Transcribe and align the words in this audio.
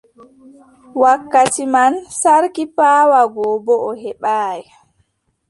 Wakkati 1.03 1.63
man, 1.73 1.93
sarki 2.21 2.63
paawa 2.77 3.21
go 3.33 3.45
boo 3.65 3.81
o 3.89 3.91
heɓaay. 4.03 4.61